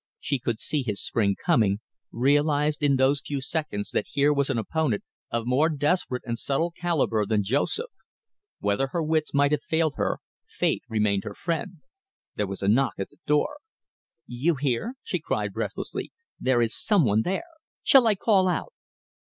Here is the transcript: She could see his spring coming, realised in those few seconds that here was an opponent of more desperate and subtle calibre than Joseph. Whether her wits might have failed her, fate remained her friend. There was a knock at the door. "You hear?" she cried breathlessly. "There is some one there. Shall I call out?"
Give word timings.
She 0.19 0.39
could 0.39 0.59
see 0.59 0.81
his 0.81 0.99
spring 0.99 1.35
coming, 1.45 1.79
realised 2.11 2.81
in 2.81 2.95
those 2.95 3.21
few 3.23 3.39
seconds 3.39 3.91
that 3.91 4.07
here 4.13 4.33
was 4.33 4.49
an 4.49 4.57
opponent 4.57 5.03
of 5.29 5.45
more 5.45 5.69
desperate 5.69 6.23
and 6.25 6.39
subtle 6.39 6.71
calibre 6.71 7.23
than 7.27 7.43
Joseph. 7.43 7.91
Whether 8.57 8.87
her 8.87 9.03
wits 9.03 9.31
might 9.31 9.51
have 9.51 9.61
failed 9.61 9.93
her, 9.97 10.17
fate 10.47 10.81
remained 10.89 11.23
her 11.23 11.35
friend. 11.35 11.81
There 12.33 12.47
was 12.47 12.63
a 12.63 12.67
knock 12.67 12.95
at 12.97 13.09
the 13.09 13.17
door. 13.27 13.57
"You 14.25 14.55
hear?" 14.55 14.95
she 15.03 15.19
cried 15.19 15.53
breathlessly. 15.53 16.11
"There 16.39 16.63
is 16.63 16.73
some 16.75 17.05
one 17.05 17.21
there. 17.21 17.43
Shall 17.83 18.07
I 18.07 18.15
call 18.15 18.47
out?" 18.47 18.73